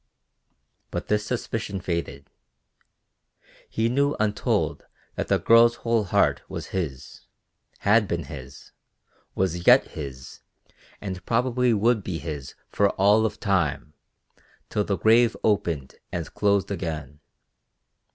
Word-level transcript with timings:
But 0.89 1.09
this 1.09 1.27
suspicion 1.27 1.79
faded; 1.79 2.25
he 3.69 3.87
knew 3.87 4.15
untold 4.19 4.83
that 5.13 5.27
the 5.27 5.37
girl's 5.37 5.75
whole 5.85 6.05
heart 6.05 6.41
was 6.49 6.69
his, 6.73 7.27
had 7.81 8.07
been 8.07 8.23
his, 8.23 8.71
was 9.35 9.67
yet 9.67 9.89
his 9.89 10.39
and 11.01 11.23
probably 11.27 11.71
would 11.71 12.03
be 12.03 12.17
his 12.17 12.55
for 12.67 12.89
all 12.95 13.27
of 13.27 13.39
time, 13.39 13.93
till 14.71 14.83
the 14.83 14.97
grave 14.97 15.37
opened 15.43 15.93
and 16.11 16.33
closed 16.33 16.71
again. 16.71 17.19